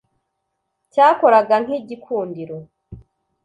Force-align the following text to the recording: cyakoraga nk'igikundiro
cyakoraga 0.91 1.55
nk'igikundiro 1.63 2.55